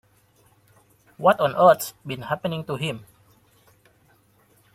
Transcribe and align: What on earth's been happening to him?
What 1.17 1.39
on 1.39 1.55
earth's 1.55 1.93
been 2.03 2.23
happening 2.23 2.63
to 2.65 2.75
him? 2.75 3.05